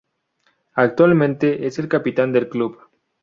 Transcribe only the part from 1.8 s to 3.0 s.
capitán del club.